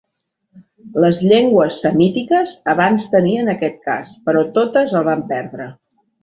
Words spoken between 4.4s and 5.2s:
totes el